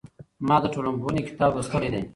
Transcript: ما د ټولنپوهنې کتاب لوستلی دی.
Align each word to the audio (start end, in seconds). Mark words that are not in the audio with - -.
ما 0.47 0.55
د 0.63 0.65
ټولنپوهنې 0.73 1.21
کتاب 1.29 1.51
لوستلی 1.55 1.89
دی. 1.93 2.01